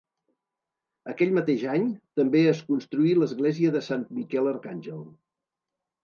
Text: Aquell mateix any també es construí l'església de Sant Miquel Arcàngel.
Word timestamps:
Aquell 1.11 1.33
mateix 1.33 1.65
any 1.73 1.83
també 2.19 2.41
es 2.51 2.61
construí 2.69 3.11
l'església 3.17 3.73
de 3.75 3.83
Sant 3.89 4.05
Miquel 4.21 4.49
Arcàngel. 4.53 5.05